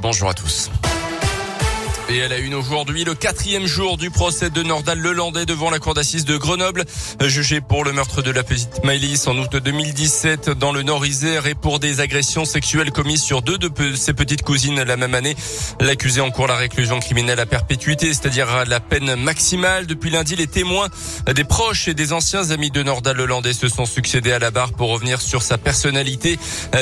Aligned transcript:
Bonjour 0.00 0.28
à 0.28 0.34
tous. 0.34 0.70
Et 2.08 2.18
elle 2.18 2.32
a 2.32 2.38
une 2.38 2.54
aujourd'hui 2.54 3.04
le 3.04 3.14
quatrième 3.14 3.66
jour 3.66 3.96
du 3.96 4.10
procès 4.10 4.50
de 4.50 4.62
Nordal 4.62 4.98
Lelandais 4.98 5.46
devant 5.46 5.70
la 5.70 5.78
cour 5.78 5.94
d'assises 5.94 6.24
de 6.24 6.36
Grenoble, 6.36 6.84
jugé 7.24 7.60
pour 7.60 7.84
le 7.84 7.92
meurtre 7.92 8.22
de 8.22 8.30
la 8.30 8.42
petite 8.42 8.84
Maëlys 8.84 9.26
en 9.28 9.38
août 9.38 9.56
2017 9.56 10.50
dans 10.50 10.72
le 10.72 10.82
Nord-Isère 10.82 11.46
et 11.46 11.54
pour 11.54 11.78
des 11.78 12.00
agressions 12.00 12.44
sexuelles 12.44 12.90
commises 12.90 13.22
sur 13.22 13.40
deux 13.40 13.56
de 13.56 13.70
ses 13.94 14.12
petites 14.12 14.42
cousines 14.42 14.82
la 14.82 14.96
même 14.96 15.14
année. 15.14 15.36
L'accusé 15.80 16.20
encourt 16.20 16.48
la 16.48 16.56
réclusion 16.56 16.98
criminelle 17.00 17.40
à 17.40 17.46
perpétuité, 17.46 18.08
c'est-à-dire 18.08 18.64
la 18.66 18.80
peine 18.80 19.14
maximale. 19.14 19.86
Depuis 19.86 20.10
lundi, 20.10 20.36
les 20.36 20.48
témoins, 20.48 20.88
des 21.34 21.44
proches 21.44 21.88
et 21.88 21.94
des 21.94 22.12
anciens 22.12 22.50
amis 22.50 22.70
de 22.70 22.82
Nordal 22.82 23.16
Lelandais 23.16 23.54
se 23.54 23.68
sont 23.68 23.86
succédés 23.86 24.32
à 24.32 24.38
la 24.38 24.50
barre 24.50 24.72
pour 24.72 24.90
revenir 24.90 25.20
sur 25.20 25.42
sa 25.42 25.56
personnalité. 25.56 26.38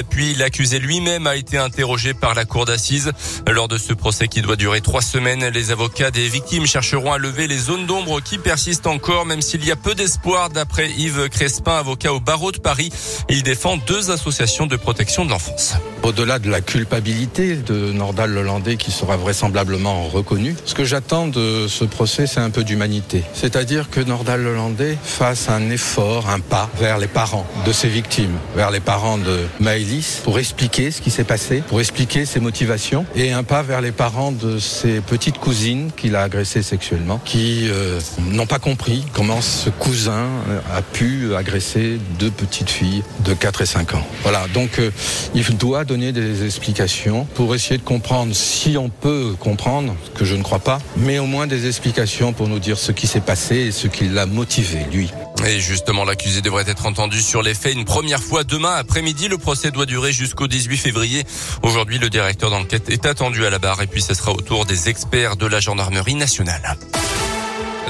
Puis 0.08 0.34
l'accusé 0.34 0.78
lui-même 0.78 1.26
a 1.26 1.36
été 1.36 1.58
interrogé 1.58 2.14
par 2.14 2.34
la 2.34 2.46
cour 2.46 2.64
d'assises 2.64 3.12
lors 3.48 3.68
de 3.68 3.78
ce 3.78 3.92
procès 3.92 4.26
qui 4.26 4.42
doit 4.42 4.56
durer 4.56 4.80
trois 4.80 5.02
semaines 5.10 5.48
les 5.48 5.72
avocats 5.72 6.12
des 6.12 6.28
victimes 6.28 6.66
chercheront 6.66 7.12
à 7.12 7.18
lever 7.18 7.48
les 7.48 7.58
zones 7.58 7.84
d'ombre 7.84 8.20
qui 8.20 8.38
persistent 8.38 8.86
encore, 8.86 9.26
même 9.26 9.42
s'il 9.42 9.64
y 9.64 9.72
a 9.72 9.76
peu 9.76 9.96
d'espoir, 9.96 10.50
d'après 10.50 10.88
Yves 10.88 11.28
Crespin, 11.28 11.78
avocat 11.78 12.12
au 12.12 12.20
barreau 12.20 12.52
de 12.52 12.58
Paris. 12.58 12.90
Il 13.28 13.42
défend 13.42 13.76
deux 13.76 14.12
associations 14.12 14.68
de 14.68 14.76
protection 14.76 15.24
de 15.24 15.30
l'enfance. 15.30 15.74
Au-delà 16.04 16.38
de 16.38 16.48
la 16.48 16.60
culpabilité 16.60 17.56
de 17.56 17.90
Nordal 17.90 18.30
Lelandais 18.30 18.76
qui 18.76 18.92
sera 18.92 19.16
vraisemblablement 19.16 20.04
reconnu, 20.04 20.54
ce 20.64 20.74
que 20.74 20.84
j'attends 20.84 21.26
de 21.26 21.66
ce 21.68 21.84
procès, 21.84 22.28
c'est 22.28 22.40
un 22.40 22.50
peu 22.50 22.62
d'humanité. 22.62 23.24
C'est-à-dire 23.34 23.90
que 23.90 24.00
Nordal 24.00 24.44
Lelandais 24.44 24.96
fasse 25.02 25.48
un 25.48 25.70
effort, 25.70 26.30
un 26.30 26.38
pas 26.38 26.70
vers 26.78 26.98
les 26.98 27.08
parents 27.08 27.46
de 27.66 27.72
ses 27.72 27.88
victimes, 27.88 28.38
vers 28.54 28.70
les 28.70 28.80
parents 28.80 29.18
de 29.18 29.40
Maëlys, 29.58 30.20
pour 30.22 30.38
expliquer 30.38 30.92
ce 30.92 31.00
qui 31.00 31.10
s'est 31.10 31.24
passé, 31.24 31.64
pour 31.66 31.80
expliquer 31.80 32.26
ses 32.26 32.38
motivations, 32.38 33.04
et 33.16 33.32
un 33.32 33.42
pas 33.42 33.62
vers 33.62 33.80
les 33.80 33.92
parents 33.92 34.30
de 34.30 34.60
ses 34.60 34.99
petite 35.00 35.38
cousine 35.38 35.90
qu'il 35.96 36.16
a 36.16 36.22
agressée 36.22 36.62
sexuellement, 36.62 37.20
qui 37.24 37.68
euh, 37.68 38.00
n'ont 38.30 38.46
pas 38.46 38.58
compris 38.58 39.04
comment 39.12 39.40
ce 39.40 39.70
cousin 39.70 40.26
euh, 40.48 40.60
a 40.74 40.82
pu 40.82 41.34
agresser 41.34 41.98
deux 42.18 42.30
petites 42.30 42.70
filles 42.70 43.02
de 43.24 43.34
4 43.34 43.62
et 43.62 43.66
5 43.66 43.94
ans. 43.94 44.06
Voilà, 44.22 44.46
donc 44.54 44.78
euh, 44.78 44.90
il 45.34 45.56
doit 45.56 45.84
donner 45.84 46.12
des 46.12 46.44
explications 46.44 47.26
pour 47.34 47.54
essayer 47.54 47.78
de 47.78 47.82
comprendre 47.84 48.34
si 48.34 48.76
on 48.78 48.88
peut 48.88 49.34
comprendre, 49.38 49.94
que 50.14 50.24
je 50.24 50.36
ne 50.36 50.42
crois 50.42 50.58
pas, 50.58 50.78
mais 50.96 51.18
au 51.18 51.26
moins 51.26 51.46
des 51.46 51.66
explications 51.66 52.32
pour 52.32 52.48
nous 52.48 52.58
dire 52.58 52.78
ce 52.78 52.92
qui 52.92 53.06
s'est 53.06 53.20
passé 53.20 53.56
et 53.56 53.72
ce 53.72 53.88
qui 53.88 54.08
l'a 54.08 54.26
motivé, 54.26 54.86
lui. 54.92 55.10
Et 55.46 55.58
justement, 55.58 56.04
l'accusé 56.04 56.42
devrait 56.42 56.64
être 56.68 56.86
entendu 56.86 57.20
sur 57.20 57.42
les 57.42 57.54
faits 57.54 57.74
une 57.74 57.84
première 57.84 58.22
fois 58.22 58.44
demain 58.44 58.74
après-midi. 58.74 59.28
Le 59.28 59.38
procès 59.38 59.70
doit 59.70 59.86
durer 59.86 60.12
jusqu'au 60.12 60.46
18 60.46 60.76
février. 60.76 61.24
Aujourd'hui, 61.62 61.98
le 61.98 62.10
directeur 62.10 62.50
d'enquête 62.50 62.90
est 62.90 63.06
attendu 63.06 63.44
à 63.46 63.50
la 63.50 63.58
barre 63.58 63.80
et 63.82 63.86
puis 63.86 64.02
ce 64.02 64.14
sera 64.14 64.32
au 64.32 64.40
tour 64.40 64.66
des 64.66 64.88
experts 64.88 65.36
de 65.36 65.46
la 65.46 65.60
gendarmerie 65.60 66.14
nationale. 66.14 66.76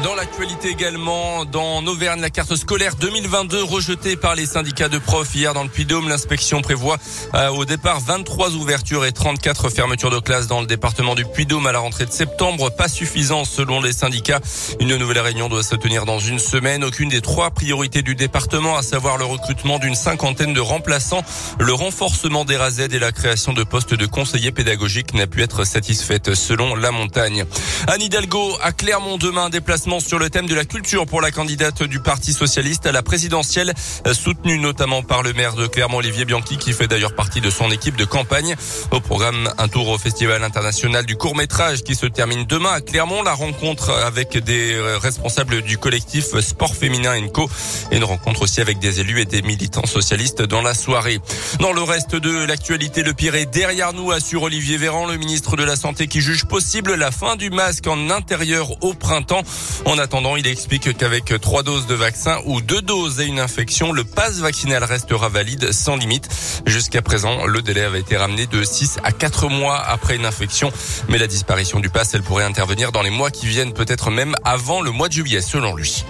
Dans 0.02 0.14
l'actualité 0.14 0.68
également, 0.68 1.44
dans 1.44 1.84
Auvergne, 1.84 2.22
la 2.22 2.30
carte 2.30 2.56
scolaire 2.56 2.94
2022 2.96 3.62
rejetée 3.62 4.16
par 4.16 4.34
les 4.34 4.46
syndicats 4.46 4.88
de 4.88 4.96
profs 4.98 5.34
hier 5.34 5.52
dans 5.52 5.62
le 5.62 5.68
Puy-Dôme. 5.68 6.08
L'inspection 6.08 6.62
prévoit 6.62 6.96
euh, 7.34 7.48
au 7.48 7.66
départ 7.66 8.00
23 8.00 8.54
ouvertures 8.54 9.04
et 9.04 9.12
34 9.12 9.68
fermetures 9.68 10.10
de 10.10 10.18
classes 10.18 10.46
dans 10.46 10.62
le 10.62 10.66
département 10.66 11.14
du 11.14 11.26
Puy-Dôme 11.26 11.66
à 11.66 11.72
la 11.72 11.80
rentrée 11.80 12.06
de 12.06 12.12
septembre. 12.12 12.70
Pas 12.70 12.88
suffisant 12.88 13.44
selon 13.44 13.82
les 13.82 13.92
syndicats. 13.92 14.40
Une 14.80 14.96
nouvelle 14.96 15.18
réunion 15.18 15.50
doit 15.50 15.62
se 15.62 15.74
tenir 15.74 16.06
dans 16.06 16.18
une 16.18 16.38
semaine. 16.38 16.82
Aucune 16.82 17.10
des 17.10 17.20
trois 17.20 17.50
priorités 17.50 18.00
du 18.00 18.14
département, 18.14 18.78
à 18.78 18.82
savoir 18.82 19.18
le 19.18 19.26
recrutement 19.26 19.78
d'une 19.78 19.94
cinquantaine 19.94 20.54
de 20.54 20.60
remplaçants, 20.60 21.24
le 21.58 21.74
renforcement 21.74 22.46
des 22.46 22.56
RAZ 22.56 22.80
et 22.80 22.98
la 22.98 23.12
création 23.12 23.52
de 23.52 23.64
postes 23.64 23.94
de 23.94 24.06
conseillers 24.06 24.52
pédagogiques 24.52 25.12
n'a 25.12 25.26
pu 25.26 25.42
être 25.42 25.64
satisfaite 25.64 26.34
selon 26.34 26.74
la 26.74 26.90
montagne. 26.90 27.44
Anne 27.86 28.00
Hidalgo 28.00 28.56
à 28.62 28.72
Clermont 28.72 29.18
demain 29.18 29.50
déplacement 29.50 29.89
sur 29.98 30.20
le 30.20 30.30
thème 30.30 30.46
de 30.46 30.54
la 30.54 30.64
culture 30.64 31.06
pour 31.06 31.20
la 31.20 31.32
candidate 31.32 31.82
du 31.82 31.98
Parti 31.98 32.32
socialiste 32.32 32.86
à 32.86 32.92
la 32.92 33.02
présidentielle, 33.02 33.74
soutenue 34.12 34.58
notamment 34.58 35.02
par 35.02 35.24
le 35.24 35.32
maire 35.32 35.54
de 35.54 35.66
Clermont, 35.66 35.96
Olivier 35.96 36.24
Bianchi, 36.24 36.58
qui 36.58 36.72
fait 36.72 36.86
d'ailleurs 36.86 37.16
partie 37.16 37.40
de 37.40 37.50
son 37.50 37.70
équipe 37.72 37.96
de 37.96 38.04
campagne. 38.04 38.54
Au 38.92 39.00
programme, 39.00 39.50
un 39.58 39.68
tour 39.68 39.88
au 39.88 39.98
Festival 39.98 40.44
international 40.44 41.06
du 41.06 41.16
court 41.16 41.34
métrage 41.34 41.82
qui 41.82 41.96
se 41.96 42.06
termine 42.06 42.44
demain 42.44 42.70
à 42.70 42.80
Clermont, 42.80 43.22
la 43.22 43.32
rencontre 43.32 43.90
avec 43.90 44.38
des 44.38 44.78
responsables 45.02 45.62
du 45.62 45.78
collectif 45.78 46.38
Sport 46.38 46.76
Féminin 46.76 47.26
Co 47.28 47.50
et 47.90 47.96
une 47.96 48.04
rencontre 48.04 48.42
aussi 48.42 48.60
avec 48.60 48.78
des 48.78 49.00
élus 49.00 49.22
et 49.22 49.24
des 49.24 49.42
militants 49.42 49.86
socialistes 49.86 50.42
dans 50.42 50.62
la 50.62 50.74
soirée. 50.74 51.18
Dans 51.58 51.72
le 51.72 51.82
reste 51.82 52.14
de 52.14 52.44
l'actualité, 52.44 53.02
le 53.02 53.14
pire 53.14 53.34
est 53.34 53.46
derrière 53.46 53.94
nous, 53.94 54.12
assure 54.12 54.42
Olivier 54.42 54.76
Véran, 54.76 55.06
le 55.06 55.16
ministre 55.16 55.56
de 55.56 55.64
la 55.64 55.74
Santé 55.74 56.06
qui 56.06 56.20
juge 56.20 56.44
possible 56.44 56.94
la 56.94 57.10
fin 57.10 57.36
du 57.36 57.50
masque 57.50 57.86
en 57.86 58.10
intérieur 58.10 58.70
au 58.84 58.92
printemps. 58.92 59.42
En 59.84 59.98
attendant, 59.98 60.36
il 60.36 60.46
explique 60.46 60.96
qu'avec 60.96 61.32
trois 61.40 61.62
doses 61.62 61.86
de 61.86 61.94
vaccin 61.94 62.38
ou 62.44 62.60
deux 62.60 62.82
doses 62.82 63.20
et 63.20 63.24
une 63.24 63.40
infection, 63.40 63.92
le 63.92 64.04
passe 64.04 64.38
vaccinal 64.38 64.84
restera 64.84 65.28
valide 65.28 65.72
sans 65.72 65.96
limite. 65.96 66.28
Jusqu'à 66.66 67.02
présent, 67.02 67.46
le 67.46 67.62
délai 67.62 67.82
avait 67.82 68.00
été 68.00 68.16
ramené 68.16 68.46
de 68.46 68.62
6 68.62 68.98
à 69.02 69.12
4 69.12 69.48
mois 69.48 69.78
après 69.78 70.16
une 70.16 70.26
infection. 70.26 70.70
Mais 71.08 71.18
la 71.18 71.26
disparition 71.26 71.80
du 71.80 71.88
pass, 71.88 72.14
elle 72.14 72.22
pourrait 72.22 72.44
intervenir 72.44 72.92
dans 72.92 73.02
les 73.02 73.10
mois 73.10 73.30
qui 73.30 73.46
viennent, 73.46 73.72
peut-être 73.72 74.10
même 74.10 74.34
avant 74.44 74.80
le 74.80 74.90
mois 74.90 75.08
de 75.08 75.14
juillet, 75.14 75.40
selon 75.40 75.74
lui. 75.74 76.04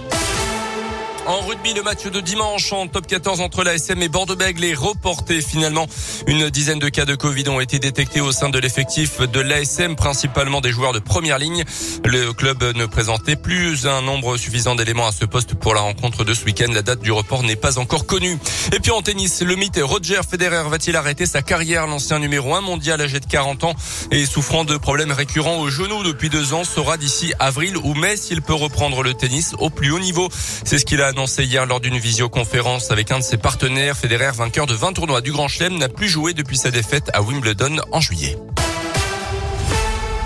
En 1.30 1.42
rugby, 1.42 1.74
le 1.74 1.84
match 1.84 2.06
de 2.06 2.20
dimanche 2.20 2.72
en 2.72 2.88
top 2.88 3.06
14 3.06 3.40
entre 3.40 3.62
l'ASM 3.62 4.02
et 4.02 4.08
Bordeaux-Bègles 4.08 4.64
est 4.64 4.74
reporté 4.74 5.40
finalement. 5.40 5.86
Une 6.26 6.50
dizaine 6.50 6.80
de 6.80 6.88
cas 6.88 7.04
de 7.04 7.14
Covid 7.14 7.48
ont 7.50 7.60
été 7.60 7.78
détectés 7.78 8.20
au 8.20 8.32
sein 8.32 8.48
de 8.48 8.58
l'effectif 8.58 9.20
de 9.20 9.38
l'ASM, 9.38 9.94
principalement 9.94 10.60
des 10.60 10.72
joueurs 10.72 10.92
de 10.92 10.98
première 10.98 11.38
ligne. 11.38 11.62
Le 12.04 12.32
club 12.32 12.64
ne 12.74 12.84
présentait 12.84 13.36
plus 13.36 13.86
un 13.86 14.02
nombre 14.02 14.38
suffisant 14.38 14.74
d'éléments 14.74 15.06
à 15.06 15.12
ce 15.12 15.24
poste 15.24 15.54
pour 15.54 15.72
la 15.72 15.82
rencontre 15.82 16.24
de 16.24 16.34
ce 16.34 16.44
week-end. 16.44 16.72
La 16.72 16.82
date 16.82 17.00
du 17.00 17.12
report 17.12 17.44
n'est 17.44 17.54
pas 17.54 17.78
encore 17.78 18.06
connue. 18.06 18.36
Et 18.74 18.80
puis 18.80 18.90
en 18.90 19.00
tennis, 19.00 19.40
le 19.42 19.54
mythe 19.54 19.78
Roger 19.80 20.22
Federer 20.28 20.68
va-t-il 20.68 20.96
arrêter 20.96 21.26
sa 21.26 21.42
carrière? 21.42 21.86
L'ancien 21.86 22.18
numéro 22.18 22.56
1 22.56 22.60
mondial 22.60 23.00
âgé 23.00 23.20
de 23.20 23.26
40 23.26 23.62
ans 23.62 23.74
et 24.10 24.26
souffrant 24.26 24.64
de 24.64 24.76
problèmes 24.76 25.12
récurrents 25.12 25.60
au 25.60 25.70
genou 25.70 26.02
depuis 26.02 26.28
deux 26.28 26.54
ans 26.54 26.64
saura 26.64 26.96
d'ici 26.96 27.34
avril 27.38 27.76
ou 27.76 27.94
mai 27.94 28.16
s'il 28.16 28.42
peut 28.42 28.52
reprendre 28.52 29.04
le 29.04 29.14
tennis 29.14 29.54
au 29.60 29.70
plus 29.70 29.92
haut 29.92 30.00
niveau. 30.00 30.28
C'est 30.64 30.78
ce 30.78 30.84
qu'il 30.84 31.00
a 31.00 31.19
hier 31.26 31.66
lors 31.66 31.80
d'une 31.80 31.98
visioconférence 31.98 32.90
avec 32.90 33.10
un 33.10 33.18
de 33.18 33.24
ses 33.24 33.36
partenaires. 33.36 33.96
Federer, 33.96 34.30
vainqueur 34.34 34.66
de 34.66 34.74
20 34.74 34.94
tournois 34.94 35.20
du 35.20 35.32
Grand 35.32 35.48
Chelem, 35.48 35.76
n'a 35.76 35.88
plus 35.88 36.08
joué 36.08 36.32
depuis 36.32 36.56
sa 36.56 36.70
défaite 36.70 37.10
à 37.12 37.22
Wimbledon 37.22 37.76
en 37.92 38.00
juillet. 38.00 38.36